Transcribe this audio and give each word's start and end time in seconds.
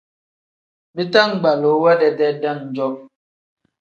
Bitangbaluu 0.95 1.81
we 1.83 1.91
dedee 2.01 2.33
dam-jo. 2.41 2.87